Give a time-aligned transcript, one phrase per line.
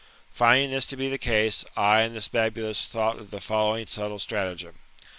[0.33, 4.17] "Finding this to be the case, I and this Babulus thought of the following subtle
[4.17, 4.73] stratagem.